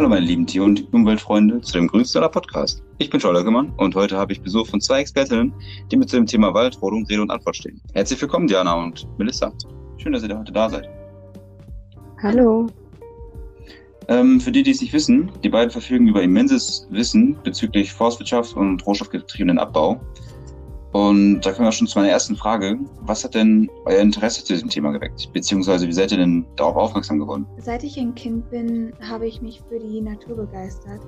Hallo 0.00 0.08
meine 0.08 0.24
lieben 0.24 0.46
Tier- 0.46 0.64
und 0.64 0.90
Umweltfreunde 0.94 1.60
zu 1.60 1.74
dem 1.74 1.86
Grünsteller 1.86 2.30
Podcast. 2.30 2.82
Ich 2.96 3.10
bin 3.10 3.20
Ackermann 3.20 3.70
und 3.76 3.94
heute 3.94 4.16
habe 4.16 4.32
ich 4.32 4.40
Besuch 4.40 4.66
von 4.66 4.80
zwei 4.80 5.00
Expertinnen, 5.00 5.52
die 5.92 5.96
mit 5.98 6.10
dem 6.10 6.24
Thema 6.24 6.54
Waldrodung 6.54 7.04
Rede 7.04 7.20
und 7.20 7.30
Antwort 7.30 7.56
stehen. 7.56 7.82
Herzlich 7.92 8.18
willkommen 8.18 8.46
Diana 8.46 8.82
und 8.82 9.06
Melissa. 9.18 9.52
Schön, 9.98 10.14
dass 10.14 10.22
ihr 10.22 10.38
heute 10.38 10.52
da 10.52 10.70
seid. 10.70 10.88
Hallo. 12.22 12.68
Ähm, 14.08 14.40
für 14.40 14.50
die, 14.50 14.62
die 14.62 14.70
es 14.70 14.80
nicht 14.80 14.94
wissen, 14.94 15.30
die 15.44 15.50
beiden 15.50 15.70
verfügen 15.70 16.08
über 16.08 16.22
immenses 16.22 16.88
Wissen 16.88 17.36
bezüglich 17.44 17.92
Forstwirtschaft 17.92 18.56
und 18.56 18.86
rohstoffgetriebenen 18.86 19.58
Abbau. 19.58 20.00
Und 20.92 21.40
da 21.42 21.52
kommen 21.52 21.68
wir 21.68 21.72
schon 21.72 21.86
zu 21.86 21.98
meiner 21.98 22.10
ersten 22.10 22.34
Frage. 22.34 22.76
Was 23.02 23.22
hat 23.22 23.34
denn 23.34 23.70
euer 23.84 24.00
Interesse 24.00 24.42
zu 24.44 24.54
diesem 24.54 24.68
Thema 24.68 24.90
geweckt? 24.90 25.32
Beziehungsweise 25.32 25.86
wie 25.86 25.92
seid 25.92 26.10
ihr 26.10 26.18
denn 26.18 26.44
darauf 26.56 26.76
aufmerksam 26.76 27.20
geworden? 27.20 27.46
Seit 27.58 27.84
ich 27.84 27.96
ein 27.98 28.14
Kind 28.14 28.50
bin, 28.50 28.92
habe 29.08 29.26
ich 29.26 29.40
mich 29.40 29.62
für 29.68 29.78
die 29.78 30.00
Natur 30.00 30.36
begeistert. 30.36 31.00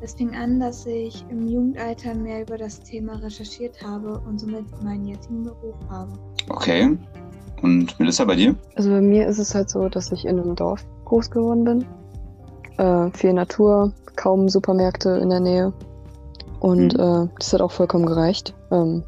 Es 0.00 0.14
fing 0.14 0.34
an, 0.34 0.60
dass 0.60 0.86
ich 0.86 1.24
im 1.30 1.46
Jugendalter 1.48 2.14
mehr 2.14 2.42
über 2.42 2.56
das 2.56 2.80
Thema 2.80 3.16
recherchiert 3.16 3.82
habe 3.82 4.20
und 4.26 4.38
somit 4.40 4.64
meinen 4.82 5.06
jetzigen 5.06 5.42
Beruf 5.44 5.74
habe. 5.90 6.12
Okay. 6.48 6.96
Und 7.62 7.98
Melissa, 7.98 8.24
bei 8.24 8.36
dir? 8.36 8.54
Also 8.74 8.90
bei 8.90 9.00
mir 9.00 9.26
ist 9.26 9.38
es 9.38 9.54
halt 9.54 9.70
so, 9.70 9.88
dass 9.88 10.12
ich 10.12 10.24
in 10.26 10.38
einem 10.38 10.54
Dorf 10.54 10.84
groß 11.06 11.30
geworden 11.30 11.64
bin. 11.64 11.84
Äh, 12.78 13.10
viel 13.12 13.32
Natur, 13.32 13.92
kaum 14.16 14.48
Supermärkte 14.48 15.10
in 15.22 15.30
der 15.30 15.40
Nähe. 15.40 15.72
Und 16.60 16.94
Mhm. 16.94 17.00
äh, 17.00 17.28
das 17.38 17.52
hat 17.52 17.60
auch 17.62 17.70
vollkommen 17.72 18.06
gereicht. 18.06 18.54
Ähm, 18.70 19.02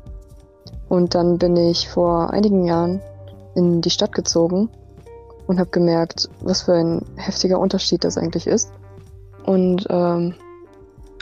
und 0.88 1.14
dann 1.14 1.38
bin 1.38 1.56
ich 1.56 1.88
vor 1.88 2.30
einigen 2.32 2.64
Jahren 2.64 3.00
in 3.54 3.80
die 3.80 3.90
Stadt 3.90 4.12
gezogen 4.12 4.70
und 5.46 5.58
habe 5.58 5.70
gemerkt, 5.70 6.28
was 6.40 6.62
für 6.62 6.74
ein 6.74 7.02
heftiger 7.16 7.58
Unterschied 7.58 8.04
das 8.04 8.16
eigentlich 8.16 8.46
ist. 8.46 8.72
Und 9.44 9.86
ähm, 9.90 10.34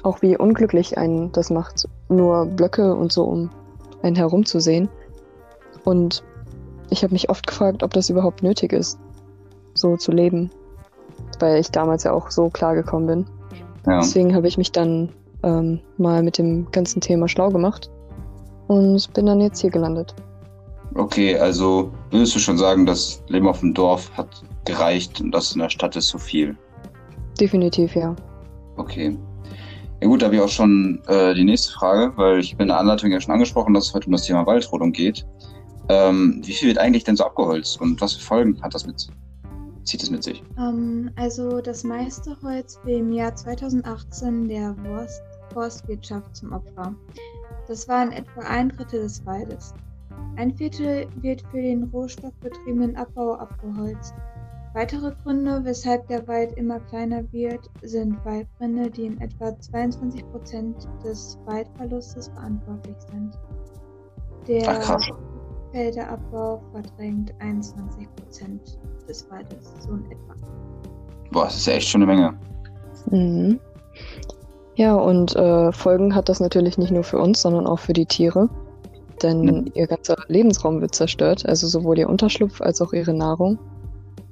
auch 0.03 0.23
wie 0.23 0.37
unglücklich 0.37 0.99
einen 0.99 1.33
das 1.33 1.51
macht, 1.51 1.89
nur 2.09 2.47
Blöcke 2.47 2.95
und 2.95 3.13
so 3.13 3.25
um 3.25 3.51
einen 4.03 4.17
herum 4.17 4.45
zu 4.45 4.61
sehen. 4.61 4.89
Und 5.85 6.23
ich 6.91 7.03
habe 7.03 7.13
mich 7.13 7.31
oft 7.31 7.47
gefragt, 7.47 7.83
ob 7.83 7.93
das 7.93 8.11
überhaupt 8.11 8.43
nötig 8.43 8.73
ist, 8.73 8.99
so 9.75 9.97
zu 9.97 10.13
leben. 10.13 10.51
Weil 11.41 11.59
ich 11.59 11.71
damals 11.71 12.05
ja 12.05 12.13
auch 12.13 12.31
so 12.31 12.51
klar 12.51 12.75
gekommen 12.75 13.07
bin. 13.07 13.27
Ja. 13.87 14.01
Deswegen 14.01 14.35
habe 14.35 14.49
ich 14.49 14.59
mich 14.59 14.73
dann 14.73 15.11
ähm, 15.43 15.81
mal 15.97 16.23
mit 16.23 16.39
dem 16.39 16.71
ganzen 16.71 17.01
Thema 17.01 17.29
schlau 17.29 17.51
gemacht 17.51 17.91
und 18.69 19.13
bin 19.15 19.27
dann 19.27 19.41
jetzt 19.41 19.61
hier 19.61 19.71
gelandet. 19.71 20.15
Okay, 20.95 21.39
also 21.39 21.93
würdest 22.11 22.35
du 22.35 22.39
schon 22.39 22.57
sagen, 22.57 22.87
das 22.87 23.23
Leben 23.29 23.49
auf 23.49 23.61
dem 23.61 23.75
Dorf 23.75 24.11
hat 24.17 24.29
gereicht 24.65 25.21
und 25.21 25.31
das 25.33 25.53
in 25.53 25.61
der 25.61 25.69
Stadt 25.69 25.95
ist 25.97 26.09
zu 26.09 26.19
viel? 26.19 26.57
Definitiv, 27.39 27.95
ja. 27.95 28.17
Okay. 28.77 29.17
Ja 30.01 30.09
gut, 30.09 30.21
da 30.21 30.27
habe 30.27 30.37
ich 30.37 30.43
auch 30.43 30.49
schon 30.49 31.03
äh, 31.07 31.35
die 31.35 31.45
nächste 31.45 31.73
Frage, 31.73 32.13
weil 32.17 32.41
ich 32.41 32.57
bin 32.57 32.65
in 32.65 32.69
der 32.69 32.79
Anleitung 32.79 33.11
ja 33.11 33.21
schon 33.21 33.33
angesprochen, 33.33 33.75
dass 33.75 33.89
es 33.89 33.95
heute 33.95 34.07
um 34.07 34.13
das 34.13 34.23
Thema 34.23 34.47
Waldrodung 34.47 34.93
geht. 34.93 35.27
Ähm, 35.89 36.41
wie 36.45 36.53
viel 36.53 36.69
wird 36.69 36.79
eigentlich 36.79 37.05
denn 37.05 37.17
so 37.17 37.25
abgeholzt 37.25 37.81
und 37.81 38.01
was 38.01 38.15
für 38.15 38.25
Folgen 38.25 38.61
hat 38.63 38.75
das 38.75 38.87
mit, 38.87 39.07
zieht 39.85 40.03
es 40.03 40.11
mit 40.11 40.23
sich? 40.23 40.43
Ähm, 40.59 41.11
also 41.17 41.61
das 41.61 41.85
meiste 41.85 42.37
Holz 42.43 42.79
fiel 42.85 42.99
im 42.99 43.13
Jahr 43.13 43.35
2018 43.35 44.49
der 44.49 44.75
Forst 44.85 45.23
Forstwirtschaft 45.53 46.37
zum 46.37 46.53
Opfer. 46.53 46.95
Das 47.69 47.89
waren 47.89 48.13
etwa 48.13 48.41
ein 48.43 48.69
Drittel 48.69 49.03
des 49.03 49.25
Waldes. 49.27 49.75
Ein 50.37 50.55
Viertel 50.55 51.07
wird 51.23 51.43
für 51.51 51.61
den 51.61 51.85
rohstoffbetriebenen 51.85 52.97
Abbau 52.97 53.35
abgeholzt. 53.35 54.15
Weitere 54.75 55.13
Gründe, 55.23 55.65
weshalb 55.65 56.07
der 56.09 56.29
Wald 56.29 56.53
immer 56.59 56.81
kleiner 56.81 57.25
wird, 57.33 57.71
sind 57.83 58.23
Waldbrände, 58.25 58.91
die 58.91 59.07
in 59.07 59.21
etwa 59.21 59.59
22 59.59 60.23
Prozent 60.31 60.89
des 61.03 61.39
Waldverlustes 61.47 62.29
verantwortlich 62.29 62.97
sind. 63.11 63.39
Der. 64.47 64.83
Felderabbau 65.73 66.63
verdrängt 66.73 67.35
21 67.41 68.09
Prozent 68.17 68.79
des 69.09 69.31
Waldes, 69.31 69.75
so 69.81 69.91
in 69.91 70.05
etwa. 70.11 70.35
Boah, 71.31 71.45
das 71.45 71.57
ist 71.57 71.67
ja 71.67 71.75
echt 71.75 71.89
schon 71.89 72.03
eine 72.03 72.13
Menge. 72.13 72.39
Mhm. 73.11 73.61
Ja, 74.77 74.95
und 74.95 75.35
äh, 75.35 75.73
Folgen 75.73 76.15
hat 76.15 76.29
das 76.29 76.39
natürlich 76.41 76.79
nicht 76.79 76.93
nur 76.93 77.03
für 77.03 77.19
uns, 77.19 77.43
sondern 77.43 77.67
auch 77.67 77.79
für 77.79 77.93
die 77.95 78.07
Tiere. 78.07 78.49
Denn 79.23 79.41
Mhm. 79.41 79.65
ihr 79.75 79.87
ganzer 79.87 80.17
Lebensraum 80.29 80.81
wird 80.83 80.95
zerstört, 80.95 81.47
also 81.47 81.67
sowohl 81.67 81.99
ihr 81.99 82.09
Unterschlupf 82.09 82.61
als 82.61 82.81
auch 82.83 82.93
ihre 82.93 83.15
Nahrung. 83.15 83.59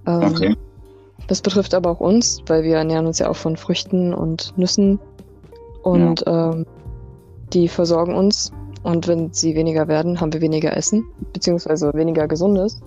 Ähm, 0.07 0.23
Okay. 0.25 0.57
Das 1.27 1.41
betrifft 1.41 1.73
aber 1.73 1.91
auch 1.91 2.01
uns, 2.01 2.43
weil 2.47 2.63
wir 2.65 2.77
ernähren 2.77 3.07
uns 3.07 3.19
ja 3.19 3.31
auch 3.31 3.37
von 3.37 3.57
Früchten 3.57 4.13
und 4.13 4.53
Nüssen. 4.59 5.01
Und 5.83 6.23
ähm, 6.27 6.67
die 7.53 7.69
versorgen 7.69 8.15
uns. 8.15 8.53
Und 8.83 9.09
wenn 9.09 9.33
sie 9.33 9.55
weniger 9.55 9.89
werden, 9.89 10.21
haben 10.21 10.35
wir 10.35 10.43
weniger 10.43 10.77
Essen, 10.77 11.05
beziehungsweise 11.33 11.95
weniger 11.95 12.29
Gesundes. 12.29 12.81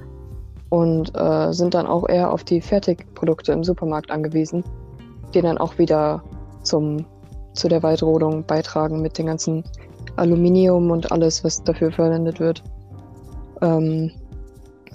Und 0.70 1.12
äh, 1.16 1.52
sind 1.52 1.74
dann 1.74 1.88
auch 1.88 2.08
eher 2.08 2.32
auf 2.32 2.44
die 2.44 2.62
Fertigprodukte 2.62 3.54
im 3.54 3.64
Supermarkt 3.64 4.12
angewiesen, 4.12 4.64
die 5.34 5.42
dann 5.42 5.58
auch 5.58 5.80
wieder 5.80 6.22
zum, 6.62 7.06
zu 7.58 7.68
der 7.68 7.84
Waldrodung 7.84 8.44
beitragen 8.46 9.02
mit 9.02 9.18
dem 9.18 9.28
ganzen 9.28 9.64
Aluminium 10.16 10.92
und 10.92 11.12
alles, 11.12 11.44
was 11.44 11.64
dafür 11.64 11.92
verwendet 11.92 12.40
wird. 12.40 12.64
Ähm, 13.62 14.12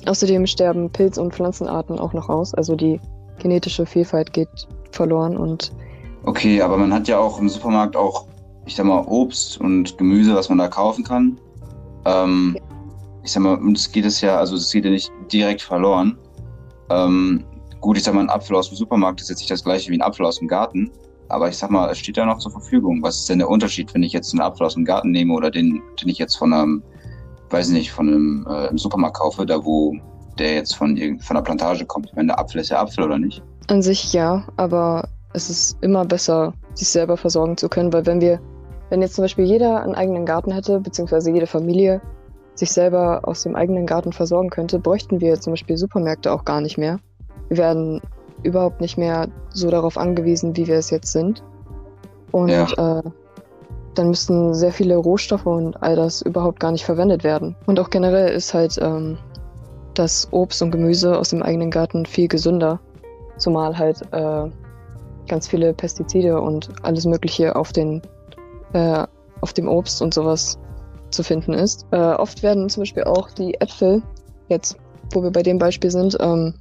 außerdem 0.06 0.46
sterben 0.46 0.90
Pilz- 0.90 1.18
und 1.18 1.34
Pflanzenarten 1.34 1.98
auch 1.98 2.12
noch 2.12 2.28
aus. 2.28 2.54
Also 2.54 2.74
die 2.74 3.00
genetische 3.38 3.86
Vielfalt 3.86 4.32
geht 4.32 4.48
verloren 4.90 5.36
und 5.36 5.72
Okay, 6.24 6.62
aber 6.62 6.76
man 6.76 6.92
hat 6.92 7.08
ja 7.08 7.18
auch 7.18 7.40
im 7.40 7.48
Supermarkt 7.48 7.96
auch, 7.96 8.26
ich 8.64 8.76
sag 8.76 8.86
mal, 8.86 9.04
Obst 9.06 9.60
und 9.60 9.98
Gemüse, 9.98 10.34
was 10.34 10.48
man 10.48 10.58
da 10.58 10.68
kaufen 10.68 11.02
kann. 11.02 11.38
Ähm, 12.04 12.56
ich 13.24 13.32
sag 13.32 13.42
mal, 13.42 13.56
uns 13.56 13.90
geht 13.90 14.04
es 14.04 14.20
ja, 14.20 14.38
also 14.38 14.54
es 14.54 14.70
geht 14.70 14.84
ja 14.84 14.90
nicht 14.90 15.10
direkt 15.32 15.62
verloren. 15.62 16.16
Ähm, 16.90 17.44
gut, 17.80 17.96
ich 17.96 18.04
sag 18.04 18.14
mal, 18.14 18.20
ein 18.20 18.30
Apfel 18.30 18.54
aus 18.54 18.68
dem 18.68 18.76
Supermarkt 18.76 19.20
ist 19.20 19.30
jetzt 19.30 19.40
nicht 19.40 19.50
das 19.50 19.64
gleiche 19.64 19.90
wie 19.90 19.96
ein 19.96 20.02
Apfel 20.02 20.24
aus 20.24 20.38
dem 20.38 20.46
Garten. 20.46 20.92
Aber 21.32 21.48
ich 21.48 21.56
sag 21.56 21.70
mal, 21.70 21.90
es 21.90 21.98
steht 21.98 22.18
ja 22.18 22.26
noch 22.26 22.38
zur 22.38 22.52
Verfügung. 22.52 23.02
Was 23.02 23.20
ist 23.20 23.30
denn 23.30 23.38
der 23.38 23.48
Unterschied, 23.48 23.94
wenn 23.94 24.02
ich 24.02 24.12
jetzt 24.12 24.34
einen 24.34 24.42
Apfel 24.42 24.66
aus 24.66 24.74
dem 24.74 24.84
Garten 24.84 25.10
nehme 25.10 25.32
oder 25.32 25.50
den, 25.50 25.82
den 26.00 26.08
ich 26.10 26.18
jetzt 26.18 26.36
von 26.36 26.52
einem, 26.52 26.82
weiß 27.48 27.70
nicht, 27.70 27.90
von 27.90 28.06
einem 28.06 28.46
äh, 28.50 28.66
im 28.66 28.76
Supermarkt 28.76 29.16
kaufe, 29.16 29.46
da 29.46 29.64
wo 29.64 29.96
der 30.38 30.54
jetzt 30.54 30.76
von, 30.76 30.96
von 31.20 31.36
der 31.36 31.42
Plantage 31.42 31.86
kommt? 31.86 32.06
Ich 32.06 32.14
meine, 32.14 32.28
der 32.28 32.38
Apfel 32.38 32.60
ist 32.60 32.68
ja 32.68 32.82
Apfel, 32.82 33.04
oder 33.04 33.18
nicht? 33.18 33.42
An 33.68 33.80
sich 33.80 34.12
ja, 34.12 34.44
aber 34.58 35.08
es 35.32 35.48
ist 35.48 35.78
immer 35.80 36.04
besser, 36.04 36.52
sich 36.74 36.88
selber 36.88 37.16
versorgen 37.16 37.56
zu 37.56 37.70
können, 37.70 37.94
weil 37.94 38.04
wenn 38.04 38.20
wir, 38.20 38.38
wenn 38.90 39.00
jetzt 39.00 39.14
zum 39.14 39.24
Beispiel 39.24 39.46
jeder 39.46 39.82
einen 39.82 39.94
eigenen 39.94 40.26
Garten 40.26 40.52
hätte, 40.52 40.80
beziehungsweise 40.80 41.30
jede 41.30 41.46
Familie 41.46 42.02
sich 42.56 42.72
selber 42.72 43.20
aus 43.22 43.42
dem 43.42 43.56
eigenen 43.56 43.86
Garten 43.86 44.12
versorgen 44.12 44.50
könnte, 44.50 44.78
bräuchten 44.78 45.22
wir 45.22 45.40
zum 45.40 45.54
Beispiel 45.54 45.78
Supermärkte 45.78 46.30
auch 46.30 46.44
gar 46.44 46.60
nicht 46.60 46.76
mehr. 46.76 47.00
Wir 47.48 47.56
werden 47.56 48.02
überhaupt 48.42 48.80
nicht 48.80 48.98
mehr 48.98 49.28
so 49.50 49.70
darauf 49.70 49.96
angewiesen, 49.96 50.56
wie 50.56 50.66
wir 50.66 50.76
es 50.76 50.90
jetzt 50.90 51.12
sind. 51.12 51.42
Und 52.30 52.48
Ja. 52.50 52.98
äh, 52.98 53.02
dann 53.94 54.08
müssten 54.08 54.54
sehr 54.54 54.72
viele 54.72 54.96
Rohstoffe 54.96 55.46
und 55.46 55.82
all 55.82 55.96
das 55.96 56.22
überhaupt 56.22 56.60
gar 56.60 56.72
nicht 56.72 56.84
verwendet 56.84 57.24
werden. 57.24 57.56
Und 57.66 57.78
auch 57.78 57.90
generell 57.90 58.32
ist 58.34 58.54
halt 58.54 58.78
ähm, 58.80 59.18
das 59.94 60.28
Obst 60.30 60.62
und 60.62 60.70
Gemüse 60.70 61.18
aus 61.18 61.30
dem 61.30 61.42
eigenen 61.42 61.70
Garten 61.70 62.06
viel 62.06 62.28
gesünder. 62.28 62.80
Zumal 63.36 63.76
halt 63.76 64.00
äh, 64.12 64.48
ganz 65.28 65.48
viele 65.48 65.74
Pestizide 65.74 66.40
und 66.40 66.70
alles 66.82 67.04
Mögliche 67.04 67.54
auf, 67.54 67.72
den, 67.72 68.00
äh, 68.72 69.06
auf 69.42 69.52
dem 69.52 69.68
Obst 69.68 70.00
und 70.00 70.14
sowas 70.14 70.58
zu 71.10 71.22
finden 71.22 71.52
ist. 71.52 71.86
Äh, 71.90 71.96
oft 71.98 72.42
werden 72.42 72.68
zum 72.70 72.82
Beispiel 72.82 73.04
auch 73.04 73.30
die 73.30 73.60
Äpfel, 73.60 74.02
jetzt 74.48 74.76
wo 75.12 75.22
wir 75.22 75.30
bei 75.30 75.42
dem 75.42 75.58
Beispiel 75.58 75.90
sind, 75.90 76.16
ähm, 76.20 76.54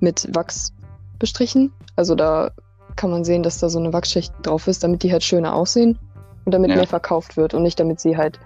mit 0.00 0.28
Wachs 0.34 0.72
bestrichen. 1.18 1.72
Also 1.96 2.14
da 2.14 2.50
kann 2.96 3.10
man 3.10 3.24
sehen, 3.24 3.42
dass 3.42 3.58
da 3.58 3.68
so 3.68 3.78
eine 3.78 3.92
Wachsschicht 3.92 4.32
drauf 4.42 4.66
ist, 4.66 4.82
damit 4.82 5.02
die 5.02 5.12
halt 5.12 5.22
schöner 5.22 5.54
aussehen 5.54 5.98
und 6.44 6.52
damit 6.52 6.70
Ja. 6.70 6.76
mehr 6.76 6.86
verkauft 6.86 7.36
wird 7.36 7.54
und 7.54 7.62
nicht 7.62 7.78
damit 7.78 8.00
sie 8.00 8.16
halt 8.16 8.40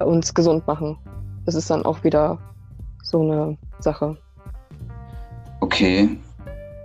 uns 0.00 0.34
gesund 0.34 0.66
machen. 0.66 0.98
Das 1.46 1.54
ist 1.54 1.70
dann 1.70 1.84
auch 1.84 2.04
wieder 2.04 2.38
so 3.02 3.22
eine 3.22 3.56
Sache. 3.80 4.16
Okay. 5.60 6.10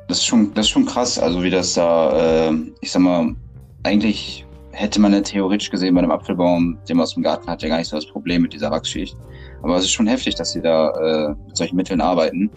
Das 0.07 0.17
ist 0.17 0.25
schon, 0.25 0.53
das 0.53 0.65
ist 0.65 0.71
schon 0.71 0.85
krass, 0.85 1.17
also 1.17 1.41
wie 1.43 1.49
das 1.49 1.73
da, 1.73 2.49
äh, 2.49 2.53
ich 2.81 2.91
sag 2.91 3.01
mal, 3.01 3.33
eigentlich 3.83 4.45
hätte 4.71 4.99
man 4.99 5.13
ja 5.13 5.21
theoretisch 5.21 5.69
gesehen 5.69 5.95
bei 5.95 6.01
einem 6.01 6.11
Apfelbaum, 6.11 6.77
den 6.87 6.97
man 6.97 7.03
aus 7.03 7.13
dem 7.13 7.23
Garten 7.23 7.47
hat, 7.47 7.61
ja 7.61 7.69
gar 7.69 7.77
nicht 7.77 7.87
so 7.89 7.95
das 7.95 8.05
Problem 8.05 8.41
mit 8.41 8.53
dieser 8.53 8.69
Wachsschicht. 8.71 9.15
Aber 9.61 9.77
es 9.77 9.85
ist 9.85 9.91
schon 9.91 10.07
heftig, 10.07 10.35
dass 10.35 10.51
sie 10.51 10.61
da 10.61 10.89
äh, 10.91 11.35
mit 11.47 11.55
solchen 11.55 11.75
Mitteln 11.75 12.01
arbeiten. 12.01 12.49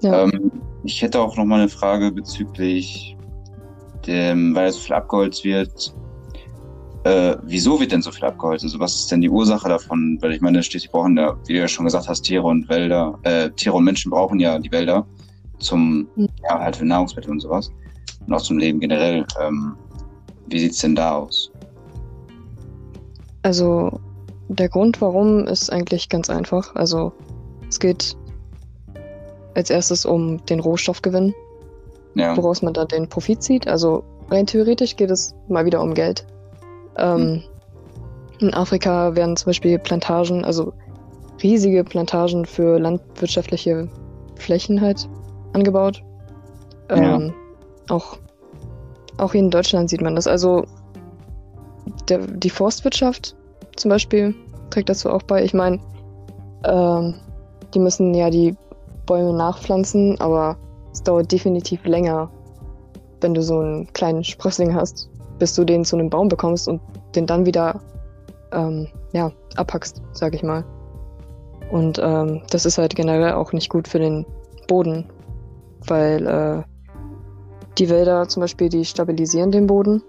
Ja. 0.00 0.24
Ähm, 0.24 0.52
ich 0.84 1.02
hätte 1.02 1.20
auch 1.20 1.36
noch 1.36 1.44
mal 1.44 1.60
eine 1.60 1.68
Frage 1.68 2.10
bezüglich 2.10 3.16
dem, 4.06 4.54
weil 4.54 4.70
so 4.72 4.80
viel 4.80 4.94
abgeholzt 4.94 5.44
wird. 5.44 5.94
Äh, 7.04 7.36
wieso 7.42 7.80
wird 7.80 7.92
denn 7.92 8.02
so 8.02 8.10
viel 8.10 8.24
abgeholzt? 8.24 8.64
Also 8.64 8.78
was 8.78 8.94
ist 8.94 9.10
denn 9.10 9.20
die 9.20 9.30
Ursache 9.30 9.68
davon? 9.68 10.18
Weil 10.20 10.32
ich 10.32 10.40
meine, 10.40 10.62
schließlich 10.62 10.90
brauchen 10.90 11.16
ja, 11.16 11.36
wie 11.46 11.54
du 11.54 11.60
ja 11.60 11.68
schon 11.68 11.86
gesagt 11.86 12.08
hast, 12.08 12.22
Tiere 12.22 12.42
und 12.42 12.68
Wälder, 12.68 13.18
äh, 13.22 13.50
Tiere 13.50 13.76
und 13.76 13.84
Menschen 13.84 14.10
brauchen 14.10 14.38
ja 14.38 14.58
die 14.58 14.70
Wälder 14.70 15.06
zum, 15.58 16.08
ja, 16.16 16.58
halt 16.58 16.76
für 16.76 16.84
Nahrungsmittel 16.84 17.30
und 17.30 17.40
sowas. 17.40 17.70
und 18.26 18.32
auch 18.34 18.42
zum 18.42 18.58
Leben 18.58 18.80
generell. 18.80 19.24
Ähm, 19.40 19.76
wie 20.48 20.58
sieht 20.58 20.72
es 20.72 20.78
denn 20.78 20.94
da 20.94 21.16
aus? 21.16 21.50
Also 23.42 24.00
der 24.48 24.68
Grund, 24.68 25.00
warum, 25.00 25.46
ist 25.46 25.70
eigentlich 25.70 26.08
ganz 26.08 26.28
einfach. 26.28 26.74
Also 26.74 27.12
es 27.68 27.78
geht 27.78 28.16
als 29.54 29.70
erstes 29.70 30.04
um 30.04 30.44
den 30.46 30.60
Rohstoffgewinn, 30.60 31.34
Ja, 32.14 32.36
woraus 32.36 32.62
man 32.62 32.72
dann 32.74 32.88
den 32.88 33.08
Profit 33.08 33.42
zieht. 33.42 33.68
Also 33.68 34.04
rein 34.30 34.46
theoretisch 34.46 34.96
geht 34.96 35.10
es 35.10 35.34
mal 35.48 35.64
wieder 35.64 35.82
um 35.82 35.94
Geld. 35.94 36.26
Ähm, 36.96 37.42
In 38.40 38.54
Afrika 38.54 39.14
werden 39.16 39.36
zum 39.36 39.46
Beispiel 39.50 39.78
Plantagen, 39.78 40.44
also 40.44 40.72
riesige 41.42 41.84
Plantagen 41.84 42.44
für 42.44 42.78
landwirtschaftliche 42.78 43.88
Flächen 44.36 44.80
halt 44.80 45.08
angebaut. 45.52 46.02
Ja. 46.90 47.16
Ähm, 47.16 47.34
auch, 47.88 48.18
auch 49.18 49.32
hier 49.32 49.40
in 49.40 49.50
Deutschland 49.50 49.90
sieht 49.90 50.00
man 50.00 50.16
das. 50.16 50.26
Also 50.26 50.64
der, 52.08 52.18
die 52.18 52.50
Forstwirtschaft 52.50 53.36
zum 53.76 53.88
Beispiel 53.88 54.34
trägt 54.70 54.88
dazu 54.88 55.10
auch 55.10 55.22
bei. 55.22 55.44
Ich 55.44 55.54
meine, 55.54 55.78
ähm, 56.64 57.14
die 57.74 57.78
müssen 57.78 58.14
ja 58.14 58.30
die 58.30 58.54
Bäume 59.10 59.32
nachpflanzen, 59.32 60.20
aber 60.20 60.56
es 60.92 61.02
dauert 61.02 61.32
definitiv 61.32 61.84
länger, 61.84 62.30
wenn 63.20 63.34
du 63.34 63.42
so 63.42 63.58
einen 63.58 63.92
kleinen 63.92 64.22
Sprössling 64.22 64.72
hast, 64.72 65.10
bis 65.40 65.52
du 65.52 65.64
den 65.64 65.84
zu 65.84 65.96
einem 65.96 66.08
Baum 66.08 66.28
bekommst 66.28 66.68
und 66.68 66.80
den 67.16 67.26
dann 67.26 67.44
wieder 67.44 67.80
ähm, 68.52 68.86
ja, 69.12 69.32
abhackst, 69.56 70.00
sag 70.12 70.36
ich 70.36 70.44
mal. 70.44 70.64
Und 71.72 72.00
ähm, 72.00 72.42
das 72.50 72.64
ist 72.64 72.78
halt 72.78 72.94
generell 72.94 73.32
auch 73.32 73.52
nicht 73.52 73.68
gut 73.68 73.88
für 73.88 73.98
den 73.98 74.24
Boden, 74.68 75.04
weil 75.88 76.24
äh, 76.28 76.62
die 77.78 77.90
Wälder 77.90 78.28
zum 78.28 78.42
Beispiel, 78.42 78.68
die 78.68 78.84
stabilisieren 78.84 79.50
den 79.50 79.66
Boden. 79.66 80.04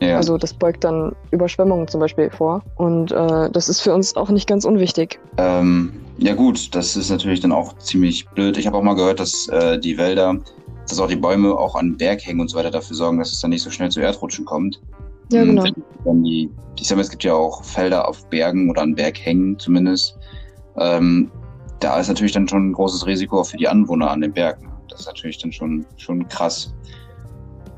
ja. 0.00 0.16
Also 0.16 0.38
das 0.38 0.54
beugt 0.54 0.84
dann 0.84 1.14
Überschwemmungen 1.32 1.86
zum 1.86 2.00
Beispiel 2.00 2.30
vor. 2.30 2.62
Und 2.76 3.12
äh, 3.12 3.50
das 3.50 3.68
ist 3.68 3.82
für 3.82 3.92
uns 3.92 4.16
auch 4.16 4.30
nicht 4.30 4.48
ganz 4.48 4.64
unwichtig. 4.64 5.20
Ähm, 5.36 5.92
ja 6.18 6.34
gut, 6.34 6.74
das 6.74 6.96
ist 6.96 7.10
natürlich 7.10 7.40
dann 7.40 7.52
auch 7.52 7.76
ziemlich 7.78 8.28
blöd. 8.30 8.56
Ich 8.56 8.66
habe 8.66 8.76
auch 8.76 8.82
mal 8.82 8.94
gehört, 8.94 9.20
dass 9.20 9.48
äh, 9.48 9.78
die 9.78 9.96
Wälder, 9.96 10.38
dass 10.88 10.98
auch 10.98 11.08
die 11.08 11.16
Bäume 11.16 11.54
auch 11.54 11.76
an 11.76 11.96
Berg 11.96 12.26
hängen 12.26 12.40
und 12.40 12.48
so 12.48 12.58
weiter 12.58 12.70
dafür 12.70 12.96
sorgen, 12.96 13.18
dass 13.18 13.32
es 13.32 13.40
dann 13.40 13.50
nicht 13.50 13.62
so 13.62 13.70
schnell 13.70 13.90
zu 13.90 14.00
Erdrutschen 14.00 14.44
kommt. 14.44 14.80
Ja, 15.30 15.42
Und 15.42 15.56
genau. 15.56 15.64
wenn 16.04 16.24
die, 16.24 16.50
ich 16.78 16.88
sag 16.88 16.96
mal, 16.96 17.02
es 17.02 17.10
gibt 17.10 17.24
ja 17.24 17.34
auch 17.34 17.62
Felder 17.62 18.08
auf 18.08 18.26
Bergen 18.30 18.68
oder 18.70 18.82
an 18.82 18.94
Berghängen 18.94 19.58
zumindest. 19.58 20.18
Ähm, 20.78 21.30
da 21.80 21.98
ist 22.00 22.08
natürlich 22.08 22.32
dann 22.32 22.48
schon 22.48 22.70
ein 22.70 22.72
großes 22.72 23.06
Risiko 23.06 23.44
für 23.44 23.56
die 23.56 23.68
Anwohner 23.68 24.10
an 24.10 24.20
den 24.20 24.32
Bergen. 24.32 24.68
Das 24.88 25.00
ist 25.00 25.06
natürlich 25.06 25.38
dann 25.38 25.52
schon, 25.52 25.86
schon 25.96 26.26
krass. 26.28 26.74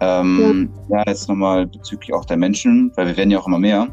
Ähm, 0.00 0.70
ja. 0.88 1.02
jetzt 1.06 1.28
nochmal 1.28 1.66
bezüglich 1.66 2.14
auch 2.14 2.24
der 2.24 2.38
Menschen, 2.38 2.90
weil 2.96 3.06
wir 3.06 3.16
werden 3.18 3.30
ja 3.30 3.38
auch 3.38 3.46
immer 3.46 3.58
mehr 3.58 3.88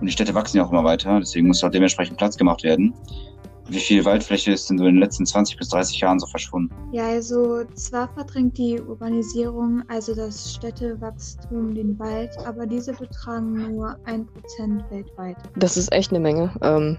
und 0.00 0.06
die 0.06 0.12
Städte 0.12 0.34
wachsen 0.34 0.58
ja 0.58 0.64
auch 0.64 0.70
immer 0.70 0.84
weiter, 0.84 1.18
deswegen 1.18 1.46
muss 1.46 1.64
auch 1.64 1.70
dementsprechend 1.70 2.18
Platz 2.18 2.36
gemacht 2.36 2.62
werden. 2.62 2.92
Wie 3.68 3.80
viel 3.80 4.04
Waldfläche 4.04 4.52
ist 4.52 4.70
denn 4.70 4.78
so 4.78 4.84
in 4.84 4.94
den 4.94 5.02
letzten 5.02 5.26
20 5.26 5.56
bis 5.56 5.68
30 5.68 6.00
Jahren 6.00 6.20
so 6.20 6.26
verschwunden? 6.26 6.72
Ja, 6.92 7.08
also 7.08 7.64
zwar 7.74 8.08
verdrängt 8.14 8.56
die 8.58 8.80
Urbanisierung, 8.80 9.82
also 9.88 10.14
das 10.14 10.54
Städtewachstum, 10.54 11.74
den 11.74 11.98
Wald, 11.98 12.30
aber 12.44 12.66
diese 12.66 12.92
betragen 12.92 13.74
nur 13.74 13.96
1% 14.04 14.26
weltweit. 14.90 15.36
Das 15.56 15.76
ist 15.76 15.92
echt 15.92 16.12
eine 16.12 16.20
Menge. 16.20 16.52
Ähm, 16.62 16.96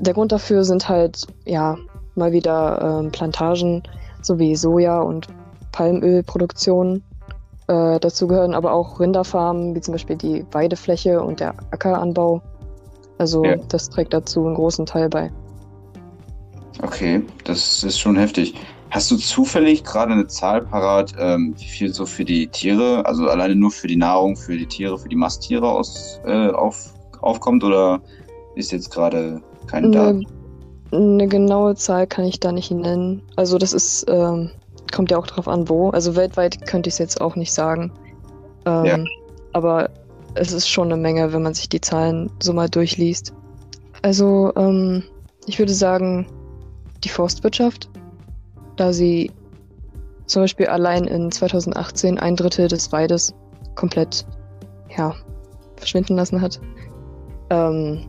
der 0.00 0.14
Grund 0.14 0.30
dafür 0.30 0.64
sind 0.64 0.88
halt, 0.88 1.26
ja, 1.44 1.76
mal 2.14 2.32
wieder 2.32 3.00
ähm, 3.00 3.10
Plantagen 3.10 3.82
sowie 4.22 4.54
Soja- 4.54 5.00
und 5.00 5.26
Palmölproduktion. 5.72 7.02
Äh, 7.66 7.98
dazu 7.98 8.28
gehören 8.28 8.54
aber 8.54 8.72
auch 8.72 9.00
Rinderfarmen, 9.00 9.74
wie 9.74 9.80
zum 9.80 9.92
Beispiel 9.92 10.16
die 10.16 10.44
Weidefläche 10.52 11.22
und 11.22 11.40
der 11.40 11.54
Ackeranbau. 11.70 12.42
Also 13.20 13.44
Ja. 13.44 13.56
das 13.68 13.90
trägt 13.90 14.14
dazu 14.14 14.46
einen 14.46 14.54
großen 14.54 14.86
Teil 14.86 15.10
bei. 15.10 15.30
Okay, 16.82 17.22
das 17.44 17.84
ist 17.84 18.00
schon 18.00 18.16
heftig. 18.16 18.54
Hast 18.90 19.10
du 19.10 19.16
zufällig 19.18 19.84
gerade 19.84 20.12
eine 20.12 20.26
Zahl 20.26 20.62
parat, 20.62 21.12
ähm, 21.18 21.54
wie 21.58 21.64
viel 21.64 21.92
so 21.92 22.06
für 22.06 22.24
die 22.24 22.46
Tiere, 22.48 23.04
also 23.04 23.28
alleine 23.28 23.54
nur 23.54 23.70
für 23.70 23.88
die 23.88 23.96
Nahrung, 23.96 24.36
für 24.36 24.56
die 24.56 24.66
Tiere, 24.66 24.98
für 24.98 25.10
die 25.10 25.16
Masttiere 25.16 25.70
aus, 25.70 26.18
äh, 26.24 26.48
auf, 26.48 26.94
aufkommt 27.20 27.62
oder 27.62 28.00
ist 28.56 28.72
jetzt 28.72 28.90
gerade 28.90 29.42
kein 29.66 29.92
Daten? 29.92 30.26
Eine, 30.90 31.04
eine 31.04 31.28
genaue 31.28 31.74
Zahl 31.74 32.06
kann 32.06 32.24
ich 32.24 32.40
da 32.40 32.52
nicht 32.52 32.70
nennen. 32.70 33.22
Also 33.36 33.58
das 33.58 33.74
ist, 33.74 34.06
ähm, 34.08 34.50
kommt 34.92 35.10
ja 35.10 35.18
auch 35.18 35.26
drauf 35.26 35.46
an, 35.46 35.68
wo. 35.68 35.90
Also 35.90 36.16
weltweit 36.16 36.66
könnte 36.66 36.88
ich 36.88 36.94
es 36.94 36.98
jetzt 36.98 37.20
auch 37.20 37.36
nicht 37.36 37.52
sagen. 37.52 37.92
Ähm, 38.64 38.84
Ja. 38.86 38.98
Aber 39.52 39.90
es 40.34 40.52
ist 40.52 40.68
schon 40.68 40.92
eine 40.92 41.00
Menge, 41.00 41.32
wenn 41.32 41.42
man 41.42 41.54
sich 41.54 41.68
die 41.68 41.80
Zahlen 41.80 42.30
so 42.42 42.52
mal 42.52 42.68
durchliest. 42.68 43.32
Also 44.02 44.52
ähm, 44.56 45.02
ich 45.46 45.58
würde 45.58 45.74
sagen, 45.74 46.26
die 47.04 47.08
Forstwirtschaft, 47.08 47.90
da 48.76 48.92
sie 48.92 49.30
zum 50.26 50.42
Beispiel 50.42 50.66
allein 50.66 51.04
in 51.04 51.30
2018 51.32 52.18
ein 52.18 52.36
Drittel 52.36 52.68
des 52.68 52.92
Waldes 52.92 53.34
komplett 53.74 54.26
ja, 54.96 55.14
verschwinden 55.76 56.16
lassen 56.16 56.40
hat. 56.40 56.60
Ähm, 57.50 58.06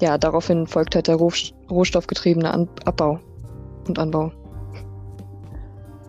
ja, 0.00 0.18
daraufhin 0.18 0.66
folgt 0.66 0.94
halt 0.96 1.06
der 1.06 1.16
Roh- 1.16 1.32
rohstoffgetriebene 1.70 2.52
An 2.52 2.68
Abbau 2.84 3.20
und 3.86 3.98
Anbau. 3.98 4.32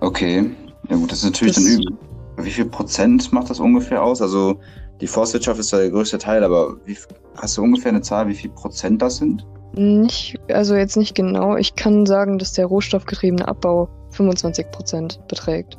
Okay, 0.01 0.49
ja 0.89 0.95
gut, 0.95 1.11
das 1.11 1.19
ist 1.19 1.25
natürlich 1.25 1.55
Das- 1.55 1.63
dann 1.63 1.73
übel. 1.73 1.97
Wie 2.37 2.51
viel 2.51 2.65
Prozent 2.65 3.31
macht 3.31 3.49
das 3.49 3.61
ungefähr 3.61 4.03
aus? 4.03 4.21
Also 4.21 4.59
die 5.01 5.07
Forstwirtschaft 5.07 5.59
ist 5.59 5.71
ja 5.71 5.79
der 5.79 5.89
größte 5.89 6.17
Teil, 6.17 6.43
aber 6.43 6.75
wie, 6.85 6.97
hast 7.37 7.57
du 7.57 7.63
ungefähr 7.63 7.91
eine 7.91 8.01
Zahl, 8.01 8.27
wie 8.27 8.35
viel 8.35 8.49
Prozent 8.51 9.01
das 9.01 9.17
sind? 9.17 9.45
Nicht, 9.73 10.39
also 10.49 10.75
jetzt 10.75 10.95
nicht 10.95 11.15
genau. 11.15 11.57
Ich 11.57 11.75
kann 11.75 12.05
sagen, 12.05 12.37
dass 12.37 12.53
der 12.53 12.65
rohstoffgetriebene 12.65 13.45
Abbau 13.45 13.89
25% 14.13 15.19
beträgt. 15.27 15.77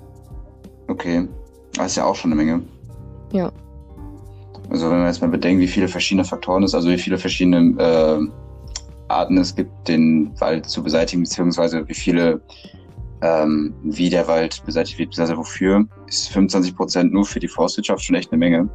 Okay, 0.89 1.27
das 1.75 1.87
ist 1.93 1.97
ja 1.97 2.05
auch 2.05 2.15
schon 2.15 2.33
eine 2.33 2.43
Menge. 2.43 2.63
Ja. 3.33 3.51
Also 4.69 4.91
wenn 4.91 4.99
man 4.99 5.07
jetzt 5.07 5.23
mal 5.23 5.31
bedenkt, 5.31 5.63
wie 5.63 5.69
viele 5.69 5.89
verschiedene 5.89 6.25
Faktoren 6.25 6.63
es, 6.63 6.75
also 6.75 6.89
wie 6.89 6.99
viele 6.99 7.17
verschiedene 7.17 7.75
äh, 7.81 8.21
Arten 9.09 9.39
es 9.39 9.55
gibt, 9.55 9.89
den 9.89 10.39
Wald 10.41 10.69
zu 10.69 10.83
beseitigen, 10.83 11.23
beziehungsweise 11.23 11.89
wie 11.89 11.95
viele, 11.95 12.41
ähm, 13.23 13.75
wie 13.83 14.11
der 14.11 14.29
Wald 14.29 14.63
beseitigt 14.67 14.99
wird, 14.99 15.11
beziehungsweise 15.11 15.39
wofür, 15.39 15.87
ist 16.07 16.29
25 16.29 16.77
Prozent 16.77 17.13
nur 17.13 17.25
für 17.25 17.41
die 17.41 17.49
Forstwirtschaft 17.49 18.05
schon 18.05 18.17
echt 18.17 18.33
eine 18.33 18.39
Menge. 18.39 18.69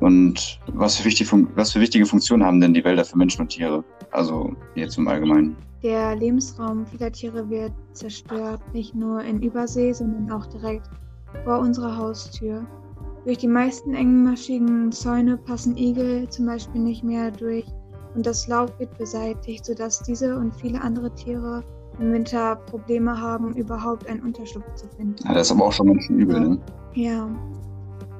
Und 0.00 0.60
was 0.74 0.96
für, 0.96 1.04
wichtig, 1.06 1.28
was 1.54 1.72
für 1.72 1.80
wichtige 1.80 2.04
Funktionen 2.04 2.44
haben 2.44 2.60
denn 2.60 2.74
die 2.74 2.84
Wälder 2.84 3.04
für 3.04 3.16
Menschen 3.16 3.42
und 3.42 3.48
Tiere? 3.48 3.82
Also 4.10 4.52
jetzt 4.74 4.98
im 4.98 5.08
Allgemeinen. 5.08 5.56
Der 5.82 6.16
Lebensraum 6.16 6.86
vieler 6.86 7.12
Tiere 7.12 7.48
wird 7.48 7.72
zerstört, 7.92 8.60
nicht 8.72 8.94
nur 8.94 9.22
in 9.22 9.42
Übersee, 9.42 9.92
sondern 9.92 10.30
auch 10.30 10.46
direkt 10.46 10.88
vor 11.44 11.58
unserer 11.60 11.96
Haustür. 11.96 12.66
Durch 13.24 13.38
die 13.38 13.48
meisten 13.48 13.94
engmaschigen 13.94 14.92
Zäune 14.92 15.36
passen 15.36 15.76
Igel 15.76 16.28
zum 16.28 16.46
Beispiel 16.46 16.80
nicht 16.80 17.02
mehr 17.02 17.30
durch 17.30 17.66
und 18.14 18.24
das 18.24 18.46
Laub 18.48 18.78
wird 18.78 18.96
beseitigt, 18.98 19.64
sodass 19.64 20.02
diese 20.02 20.36
und 20.36 20.54
viele 20.54 20.80
andere 20.80 21.12
Tiere 21.14 21.62
im 21.98 22.12
Winter 22.12 22.56
Probleme 22.56 23.20
haben, 23.20 23.54
überhaupt 23.54 24.06
einen 24.08 24.20
Unterschlupf 24.20 24.74
zu 24.74 24.86
finden. 24.96 25.16
Ja, 25.24 25.34
das 25.34 25.48
ist 25.48 25.52
aber 25.52 25.66
auch 25.66 25.72
schon 25.72 25.88
ganz 25.88 26.04
schön 26.04 26.20
übel, 26.20 26.40
ne? 26.40 26.58
Ja. 26.94 27.28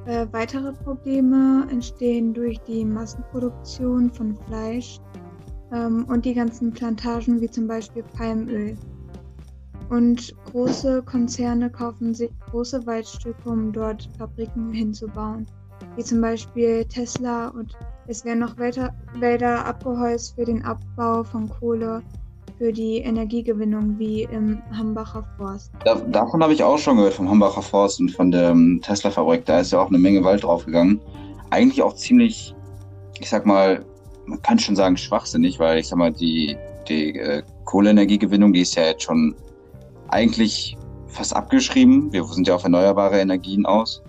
Äh, 0.07 0.29
weitere 0.31 0.73
Probleme 0.73 1.67
entstehen 1.69 2.33
durch 2.33 2.61
die 2.61 2.85
Massenproduktion 2.85 4.13
von 4.13 4.37
Fleisch 4.47 5.01
ähm, 5.73 6.07
und 6.09 6.25
die 6.25 6.35
ganzen 6.35 6.73
Plantagen 6.73 7.41
wie 7.41 7.51
zum 7.51 7.67
Beispiel 7.67 8.05
Palmöl. 8.17 8.77
Und 9.91 10.33
große 10.45 11.03
Konzerne 11.03 11.71
kaufen 11.71 12.15
sich 12.15 12.31
große 12.51 12.87
Waldstücke, 12.87 13.49
um 13.49 13.73
dort 13.73 14.09
Fabriken 14.17 14.73
hinzubauen, 14.73 15.47
wie 15.97 16.05
zum 16.05 16.21
Beispiel 16.21 16.85
Tesla 16.85 17.49
und 17.49 17.77
es 18.07 18.25
werden 18.25 18.41
noch 18.41 18.57
Wälder, 18.59 18.95
Wälder 19.19 19.65
abgeholzt 19.65 20.37
für 20.37 20.45
den 20.45 20.65
Abbau 20.65 21.25
von 21.25 21.49
Kohle, 21.49 22.01
für 22.59 22.73
die 22.73 22.99
Energiegewinnung 22.99 23.99
wie 23.99 24.23
im 24.23 24.63
Hambacher 24.73 25.25
Forst. 25.37 25.73
Da, 25.85 25.95
davon 25.95 26.43
habe 26.43 26.53
ich 26.53 26.63
auch 26.63 26.79
schon 26.79 26.97
gehört, 26.97 27.15
vom 27.15 27.31
Hambacher 27.31 27.63
Forst 27.63 28.01
und 28.01 28.11
von 28.11 28.31
der 28.31 28.55
Tesla-Fabrik. 28.83 29.45
Da 29.45 29.61
ist 29.61 29.73
ja 29.73 29.81
auch 29.81 29.89
eine 29.89 29.99
Menge 29.99 30.25
Wald 30.25 30.45
draufgegangen. 30.45 31.01
Eigentlich 31.51 31.83
auch 31.83 31.95
ziemlich, 31.95 32.55
ich 33.21 33.29
sag 33.29 33.47
mal, 33.47 33.85
man 34.27 34.41
kann 34.43 34.59
schon 34.59 34.77
sagen 34.77 34.97
schwachsinnig, 34.97 35.59
weil 35.59 35.79
ich 35.79 35.89
sag 35.89 35.99
mal, 35.99 36.13
die, 36.13 36.57
die 36.89 37.19
äh, 37.19 37.43
Kohleenergiegewinnung, 37.65 38.53
die 38.53 38.61
ist 38.61 38.75
ja 38.75 38.85
jetzt 38.85 39.03
schon 39.03 39.35
eigentlich 40.09 40.77
fast 41.09 41.35
abgeschrieben. 41.35 42.13
Wir 42.13 42.25
sind 42.25 42.49
ja 42.49 42.55
auf 42.55 42.65
erneuerbare 42.65 43.21
Energien 43.21 43.67
aus. 43.67 44.03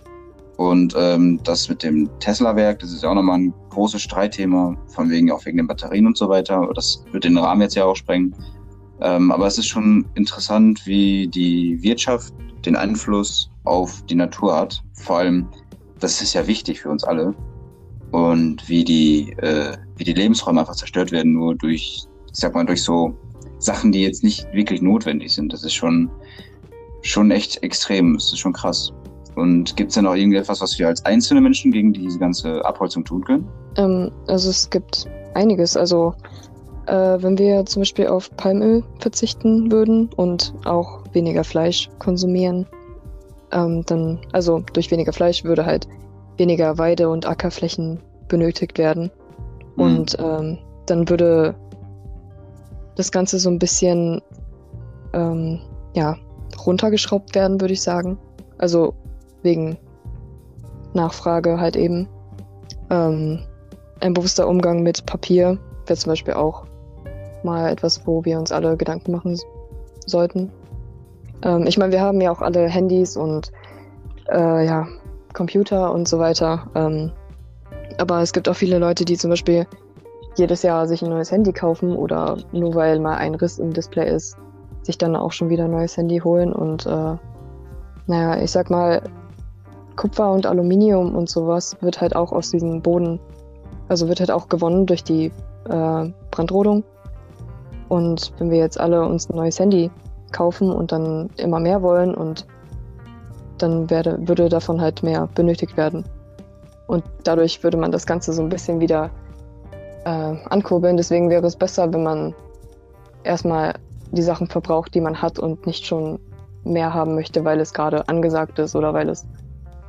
Und 0.58 0.96
ähm, 0.98 1.39
das 1.44 1.70
mit 1.70 1.84
dem 1.84 2.10
Tesla-Werk, 2.20 2.80
das 2.80 2.92
ist 2.92 3.04
ja 3.04 3.10
auch 3.10 3.16
nochmal 3.16 3.39
ein 3.39 3.54
großes 3.77 4.01
Streitthema, 4.01 4.75
von 4.88 5.12
wegen 5.12 5.31
auch 5.31 5.46
wegen 5.46 5.57
den 5.57 5.67
Batterien 5.67 6.07
und 6.07 6.17
so 6.17 6.27
weiter. 6.29 6.67
Das 6.74 7.05
wird 7.12 7.25
den 7.25 7.38
Rahmen 7.38 7.62
jetzt 7.62 7.75
ja 7.75 7.86
auch 7.86 7.96
sprengen. 7.96 8.34
Ähm, 9.01 9.31
aber 9.31 9.46
es 9.46 9.60
ist 9.60 9.67
schon 9.67 10.07
interessant, 10.15 10.81
wie 10.88 11.27
die 11.27 11.77
Wirtschaft 11.84 12.34
den 12.65 12.75
Einfluss 12.75 13.51
auf 13.65 14.03
die 14.07 14.15
Natur 14.15 14.57
hat. 14.57 14.81
Vor 14.93 15.19
allem, 15.19 15.48
das 16.00 16.24
ist 16.24 16.34
ja 16.34 16.48
wichtig 16.48 16.81
für 16.81 16.89
uns 16.89 17.03
alle. 17.03 17.36
Und 18.10 18.67
wie 18.67 18.84
die, 18.84 19.34
äh, 19.34 19.77
wie 19.96 20.03
die 20.03 20.13
Lebensräume 20.13 20.62
einfach 20.62 20.75
zerstört 20.75 21.12
werden, 21.12 21.34
nur 21.34 21.53
durch, 21.53 22.07
ich 22.31 22.39
sag 22.39 22.55
mal, 22.55 22.65
durch 22.65 22.81
so 22.81 23.15
Sachen, 23.60 23.91
die 23.91 24.01
jetzt 24.01 24.24
nicht 24.24 24.48
wirklich 24.53 24.81
notwendig 24.81 25.36
sind. 25.36 25.53
Das 25.53 25.63
ist 25.63 25.75
schon, 25.75 26.10
schon 27.03 27.29
echt 27.29 27.62
extrem. 27.62 28.15
Das 28.15 28.34
ist 28.34 28.39
schon 28.39 28.53
krass. 28.53 28.91
Und 29.38 29.75
gibt 29.75 29.89
es 29.91 29.96
denn 29.96 30.08
auch 30.08 30.15
irgendetwas, 30.15 30.62
was 30.62 30.79
wir 30.79 30.88
als 30.88 31.06
einzelne 31.06 31.41
Menschen 31.41 31.72
gegen 31.72 31.94
diese 31.94 32.17
ganze 32.17 32.65
Abholzung 32.65 33.06
tun 33.06 33.24
können? 33.24 33.48
Ähm, 33.77 34.12
also 34.27 34.50
es 34.50 34.67
gibt 34.67 35.06
einiges. 35.36 35.77
Also 35.77 36.15
äh, 36.88 37.22
wenn 37.22 37.38
wir 37.38 37.63
zum 37.67 37.82
Beispiel 37.82 38.08
auf 38.08 38.36
Palmöl 38.36 38.84
verzichten 38.98 39.72
würden 39.72 40.10
und 40.15 40.56
auch 40.65 41.03
weniger 41.13 41.44
Fleisch 41.44 41.88
konsumieren, 42.00 42.65
ähm, 43.51 43.84
dann, 43.86 44.20
also 44.34 44.63
durch 44.74 44.89
weniger 44.89 45.13
Fleisch 45.13 45.44
würde 45.44 45.67
halt 45.67 45.88
weniger 46.38 46.79
Weide- 46.79 47.10
und 47.10 47.27
Ackerflächen 47.27 48.00
benötigt 48.27 48.79
werden. 48.79 49.12
Mhm. 49.75 49.84
Und 49.84 50.17
ähm, 50.20 50.58
dann 50.88 51.08
würde 51.10 51.53
das 52.96 53.12
Ganze 53.12 53.38
so 53.38 53.51
ein 53.51 53.60
bisschen 53.60 54.20
ähm, 55.13 55.60
ja, 55.94 56.17
runtergeschraubt 56.65 57.36
werden, 57.36 57.62
würde 57.62 57.75
ich 57.75 57.84
sagen. 57.84 58.17
Also 58.58 58.96
wegen 59.44 59.77
Nachfrage 60.94 61.60
halt 61.60 61.75
eben. 61.75 62.08
Ähm, 62.89 63.39
ein 64.00 64.13
bewusster 64.13 64.48
Umgang 64.48 64.84
mit 64.84 65.06
Papier 65.06 65.58
wäre 65.86 65.98
zum 65.98 66.12
Beispiel 66.12 66.34
auch 66.34 66.65
mal 67.44 67.70
etwas, 67.72 68.06
wo 68.06 68.24
wir 68.25 68.38
uns 68.38 68.51
alle 68.51 68.77
Gedanken 68.77 69.12
machen 69.12 69.39
sollten. 70.06 70.51
Ähm, 71.44 71.65
ich 71.67 71.77
meine, 71.77 71.91
wir 71.91 72.01
haben 72.01 72.22
ja 72.22 72.32
auch 72.32 72.41
alle 72.41 72.67
Handys 72.67 73.17
und 73.17 73.51
äh, 74.29 74.65
ja, 74.65 74.88
Computer 75.34 75.94
und 75.94 76.08
so 76.08 76.20
weiter. 76.20 76.67
Ähm, 76.75 77.12
aber 77.98 78.22
es 78.22 78.34
gibt 78.34 78.50
auch 78.50 78.56
viele 78.56 78.79
Leute, 78.79 79.06
die 79.06 79.17
zum 79.17 79.29
Beispiel 79.29 79.65
jedes 80.36 80.62
Jahr 80.63 80.88
sich 80.88 81.01
ein 81.01 81.10
neues 81.10 81.32
Handy 81.32 81.51
kaufen 81.51 81.96
oder 81.96 82.38
nur 82.51 82.75
weil 82.75 83.00
mal 83.00 83.15
ein 83.15 83.36
Riss 83.36 83.60
im 83.60 83.74
Display 83.74 84.13
ist, 84.13 84.38
sich 84.84 84.98
dann 84.98 85.15
auch 85.15 85.32
schon 85.32 85.50
wieder 85.50 85.65
ein 85.65 85.72
neues 85.72 85.98
Handy 85.98 86.20
holen. 86.20 86.53
Und 86.53 86.86
äh, 86.86 87.15
naja, 88.08 88.41
ich 88.41 88.51
sag 88.51 88.70
mal, 88.70 89.01
Kupfer 89.98 90.32
und 90.32 90.46
Aluminium 90.46 91.16
und 91.16 91.30
sowas 91.30 91.75
wird 91.82 92.00
halt 92.00 92.16
auch 92.16 92.32
aus 92.32 92.51
diesem 92.51 92.82
Boden, 92.82 93.20
also 93.89 94.08
wird 94.08 94.22
halt 94.22 94.32
auch 94.32 94.48
gewonnen 94.48 94.86
durch 94.86 95.04
die 95.04 95.25
äh, 95.70 96.12
Brandrodung. 96.32 96.86
Und 97.89 98.32
wenn 98.38 98.50
wir 98.50 98.60
jetzt 98.60 98.80
alle 98.80 99.06
uns 99.06 99.30
ein 99.30 99.36
neues 99.36 99.60
Handy 99.60 99.92
kaufen 100.32 100.72
und 100.72 100.92
dann 100.92 101.30
immer 101.38 101.60
mehr 101.60 101.82
wollen 101.82 102.16
und 102.16 102.46
dann 103.58 103.89
werde, 103.89 104.18
würde 104.27 104.50
davon 104.50 104.80
halt 104.80 105.04
mehr 105.04 105.27
benötigt 105.36 105.75
werden. 105.77 106.06
Und 106.86 107.04
dadurch 107.24 107.63
würde 107.63 107.77
man 107.77 107.92
das 107.92 108.06
Ganze 108.06 108.34
so 108.34 108.42
ein 108.42 108.50
bisschen 108.50 108.80
wieder 108.80 109.10
äh, 110.06 110.36
ankurbeln. 110.50 110.96
Deswegen 110.96 111.30
wäre 111.30 111.46
es 111.46 111.56
besser, 111.56 111.92
wenn 111.92 112.04
man 112.04 112.36
erstmal 113.24 113.74
die 114.12 114.22
Sachen 114.22 114.48
verbraucht, 114.48 114.94
die 114.94 115.01
man 115.01 115.22
hat 115.22 115.39
und 115.39 115.66
nicht 115.66 115.86
schon 115.86 116.20
mehr 116.63 116.94
haben 116.94 117.16
möchte, 117.16 117.44
weil 117.46 117.60
es 117.60 117.74
gerade 117.74 118.08
angesagt 118.08 118.60
ist 118.60 118.75
oder 118.75 118.94
weil 118.94 119.10
es 119.10 119.25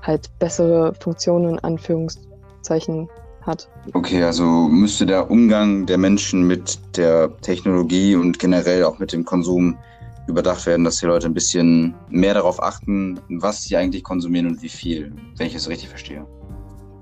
halt 0.08 0.28
bessere 0.40 0.94
Funktionen 0.94 1.50
in 1.50 1.58
Anführungszeichen 1.60 3.08
hat. 3.42 3.68
Okay, 3.92 4.24
also 4.24 4.44
müsste 4.44 5.06
der 5.06 5.30
Umgang 5.30 5.86
der 5.86 5.98
Menschen 5.98 6.46
mit 6.46 6.80
der 6.96 7.36
Technologie 7.42 8.16
und 8.16 8.38
generell 8.38 8.84
auch 8.84 8.98
mit 8.98 9.12
dem 9.12 9.24
Konsum 9.24 9.78
überdacht 10.26 10.66
werden, 10.66 10.84
dass 10.84 10.96
die 10.96 11.06
Leute 11.06 11.26
ein 11.26 11.34
bisschen 11.34 11.94
mehr 12.08 12.34
darauf 12.34 12.62
achten, 12.62 13.20
was 13.28 13.62
sie 13.62 13.76
eigentlich 13.76 14.02
konsumieren 14.02 14.48
und 14.48 14.62
wie 14.62 14.68
viel, 14.68 15.12
wenn 15.36 15.46
ich 15.46 15.54
es 15.54 15.68
richtig 15.68 15.88
verstehe. 15.88 16.26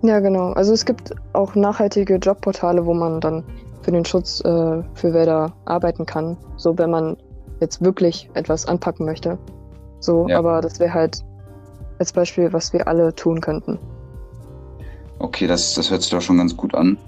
Ja, 0.02 0.20
genau. 0.20 0.52
Also 0.52 0.72
es 0.72 0.84
gibt 0.84 1.14
auch 1.32 1.54
nachhaltige 1.54 2.16
Jobportale, 2.16 2.84
wo 2.86 2.94
man 2.94 3.20
dann 3.20 3.42
für 3.82 3.90
den 3.90 4.04
Schutz 4.04 4.40
äh, 4.40 4.82
für 4.94 5.12
Wälder 5.12 5.52
arbeiten 5.64 6.06
kann. 6.06 6.36
So, 6.56 6.76
wenn 6.78 6.90
man 6.90 7.16
jetzt 7.60 7.82
wirklich 7.82 8.28
etwas 8.34 8.66
anpacken 8.66 9.06
möchte. 9.06 9.38
So, 10.00 10.28
ja. 10.28 10.38
aber 10.38 10.60
das 10.60 10.78
wäre 10.78 10.92
halt 10.92 11.24
als 11.98 12.12
Beispiel, 12.12 12.52
was 12.52 12.72
wir 12.72 12.86
alle 12.88 13.14
tun 13.14 13.40
könnten. 13.40 13.78
Okay, 15.18 15.46
das, 15.46 15.74
das 15.74 15.90
hört 15.90 16.02
sich 16.02 16.10
doch 16.10 16.20
schon 16.20 16.38
ganz 16.38 16.56
gut 16.56 16.74
an. 16.74 16.98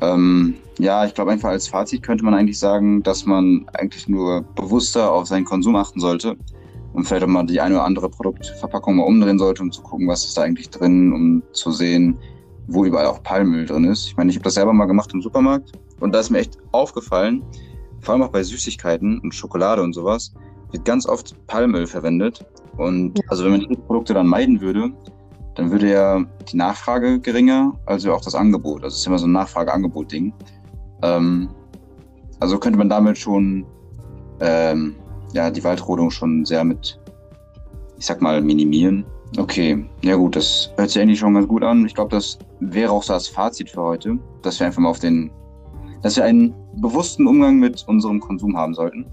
Ähm, 0.00 0.54
ja, 0.78 1.04
ich 1.04 1.14
glaube 1.14 1.32
einfach 1.32 1.50
als 1.50 1.68
Fazit 1.68 2.02
könnte 2.02 2.24
man 2.24 2.34
eigentlich 2.34 2.58
sagen, 2.58 3.02
dass 3.02 3.26
man 3.26 3.66
eigentlich 3.72 4.08
nur 4.08 4.42
bewusster 4.56 5.12
auf 5.12 5.26
seinen 5.26 5.44
Konsum 5.44 5.76
achten 5.76 6.00
sollte 6.00 6.36
und 6.92 7.04
vielleicht 7.04 7.24
auch 7.24 7.28
mal 7.28 7.46
die 7.46 7.60
eine 7.60 7.76
oder 7.76 7.84
andere 7.84 8.08
Produktverpackung 8.08 8.96
mal 8.96 9.04
umdrehen 9.04 9.38
sollte, 9.38 9.62
um 9.62 9.70
zu 9.70 9.82
gucken, 9.82 10.08
was 10.08 10.24
ist 10.24 10.36
da 10.36 10.42
eigentlich 10.42 10.70
drin, 10.70 11.12
um 11.12 11.42
zu 11.52 11.70
sehen, 11.70 12.18
wo 12.66 12.84
überall 12.84 13.06
auch 13.06 13.22
Palmöl 13.22 13.66
drin 13.66 13.84
ist. 13.84 14.06
Ich 14.06 14.16
meine, 14.16 14.30
ich 14.30 14.36
habe 14.36 14.44
das 14.44 14.54
selber 14.54 14.72
mal 14.72 14.86
gemacht 14.86 15.12
im 15.14 15.22
Supermarkt 15.22 15.72
und 16.00 16.12
da 16.12 16.20
ist 16.20 16.30
mir 16.30 16.38
echt 16.38 16.58
aufgefallen, 16.72 17.42
vor 18.00 18.14
allem 18.14 18.22
auch 18.22 18.30
bei 18.30 18.42
Süßigkeiten 18.42 19.20
und 19.20 19.34
Schokolade 19.34 19.82
und 19.82 19.92
sowas, 19.92 20.34
wird 20.72 20.84
ganz 20.84 21.06
oft 21.06 21.34
Palmöl 21.46 21.86
verwendet. 21.86 22.44
Und 22.76 23.18
ja. 23.18 23.24
also 23.28 23.44
wenn 23.44 23.52
man 23.52 23.60
diese 23.60 23.80
Produkte 23.80 24.14
dann 24.14 24.26
meiden 24.26 24.60
würde, 24.60 24.90
dann 25.54 25.70
würde 25.70 25.90
ja 25.90 26.24
die 26.50 26.56
Nachfrage 26.56 27.20
geringer, 27.20 27.72
also 27.86 28.12
auch 28.12 28.22
das 28.22 28.34
Angebot. 28.34 28.82
Also 28.82 28.94
es 28.94 29.00
ist 29.00 29.06
immer 29.06 29.18
so 29.18 29.26
ein 29.26 29.32
Nachfrage-Angebot-Ding. 29.32 30.32
Ähm, 31.02 31.50
also 32.40 32.58
könnte 32.58 32.78
man 32.78 32.88
damit 32.88 33.18
schon 33.18 33.66
ähm, 34.40 34.96
ja, 35.32 35.50
die 35.50 35.62
Waldrodung 35.62 36.10
schon 36.10 36.44
sehr 36.44 36.64
mit, 36.64 36.98
ich 37.98 38.06
sag 38.06 38.20
mal, 38.20 38.40
minimieren. 38.40 39.04
Okay, 39.38 39.84
ja 40.02 40.16
gut, 40.16 40.36
das 40.36 40.72
hört 40.76 40.90
sich 40.90 41.00
eigentlich 41.00 41.18
schon 41.18 41.34
ganz 41.34 41.48
gut 41.48 41.62
an. 41.62 41.86
Ich 41.86 41.94
glaube, 41.94 42.10
das 42.10 42.38
wäre 42.60 42.92
auch 42.92 43.02
so 43.02 43.14
das 43.14 43.28
Fazit 43.28 43.70
für 43.70 43.82
heute, 43.82 44.18
dass 44.42 44.58
wir 44.60 44.66
einfach 44.66 44.80
mal 44.80 44.90
auf 44.90 44.98
den, 44.98 45.30
dass 46.02 46.16
wir 46.16 46.24
einen 46.24 46.54
bewussten 46.76 47.26
Umgang 47.26 47.58
mit 47.58 47.84
unserem 47.88 48.20
Konsum 48.20 48.56
haben 48.56 48.74
sollten. 48.74 49.06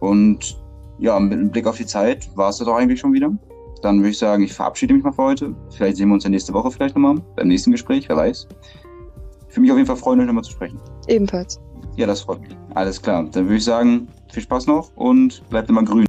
Und 0.00 0.61
ja, 1.02 1.18
mit 1.18 1.32
einem 1.32 1.50
Blick 1.50 1.66
auf 1.66 1.76
die 1.76 1.84
Zeit 1.84 2.30
war 2.36 2.48
es 2.48 2.58
das 2.58 2.68
auch 2.68 2.76
eigentlich 2.76 3.00
schon 3.00 3.12
wieder. 3.12 3.30
Dann 3.82 3.98
würde 3.98 4.10
ich 4.10 4.18
sagen, 4.18 4.44
ich 4.44 4.52
verabschiede 4.52 4.94
mich 4.94 5.02
mal 5.02 5.12
für 5.12 5.24
heute. 5.24 5.54
Vielleicht 5.70 5.96
sehen 5.96 6.08
wir 6.08 6.14
uns 6.14 6.22
ja 6.22 6.30
nächste 6.30 6.54
Woche 6.54 6.70
vielleicht 6.70 6.94
nochmal 6.94 7.16
beim 7.34 7.48
nächsten 7.48 7.72
Gespräch, 7.72 8.08
wer 8.08 8.16
weiß. 8.16 8.46
Ich 9.48 9.56
würde 9.56 9.60
mich 9.62 9.72
auf 9.72 9.76
jeden 9.78 9.86
Fall 9.88 9.96
freuen, 9.96 10.20
euch 10.20 10.26
nochmal 10.26 10.44
zu 10.44 10.52
sprechen. 10.52 10.80
Ebenfalls. 11.08 11.60
Ja, 11.96 12.06
das 12.06 12.20
freut 12.20 12.40
mich. 12.42 12.56
Alles 12.74 13.02
klar. 13.02 13.24
Dann 13.32 13.46
würde 13.46 13.56
ich 13.56 13.64
sagen, 13.64 14.06
viel 14.32 14.44
Spaß 14.44 14.68
noch 14.68 14.90
und 14.94 15.42
bleibt 15.50 15.68
immer 15.68 15.82
grün. 15.82 16.06